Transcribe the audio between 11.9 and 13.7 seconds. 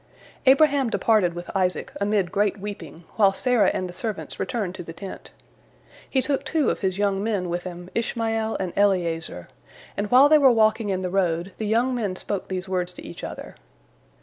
men spoke these words to each other.